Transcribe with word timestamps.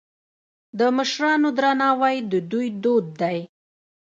د 0.79 0.81
مشرانو 0.97 1.47
درناوی 1.57 2.15
د 2.31 2.33
دوی 2.51 2.67
دود 2.83 3.05
دی. 3.21 3.39